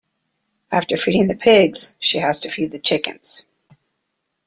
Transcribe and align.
After 0.71 0.97
feeding 0.97 1.27
the 1.27 1.35
pigs, 1.35 1.93
she 1.99 2.17
has 2.17 2.39
to 2.39 2.49
feed 2.49 2.71
the 2.71 2.79
chickens. 2.79 3.45